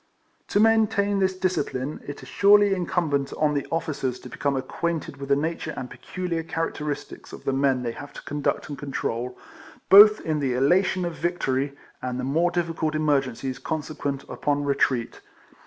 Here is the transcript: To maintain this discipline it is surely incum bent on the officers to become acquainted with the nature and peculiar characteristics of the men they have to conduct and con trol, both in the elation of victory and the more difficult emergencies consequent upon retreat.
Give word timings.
To 0.47 0.59
maintain 0.59 1.19
this 1.19 1.37
discipline 1.37 2.01
it 2.07 2.23
is 2.23 2.27
surely 2.27 2.71
incum 2.71 3.11
bent 3.11 3.33
on 3.37 3.53
the 3.53 3.67
officers 3.71 4.19
to 4.21 4.29
become 4.29 4.55
acquainted 4.57 5.17
with 5.17 5.29
the 5.29 5.35
nature 5.35 5.75
and 5.77 5.91
peculiar 5.91 6.41
characteristics 6.41 7.31
of 7.31 7.45
the 7.45 7.53
men 7.53 7.83
they 7.83 7.91
have 7.91 8.11
to 8.13 8.23
conduct 8.23 8.67
and 8.67 8.79
con 8.79 8.91
trol, 8.91 9.35
both 9.91 10.19
in 10.21 10.39
the 10.39 10.55
elation 10.55 11.05
of 11.05 11.13
victory 11.13 11.77
and 12.01 12.19
the 12.19 12.23
more 12.23 12.49
difficult 12.49 12.95
emergencies 12.95 13.59
consequent 13.59 14.23
upon 14.23 14.63
retreat. 14.63 15.21